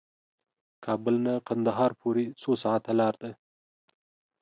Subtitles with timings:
[0.85, 3.31] کابل نه قندهار پورې څو ساعته لار ده؟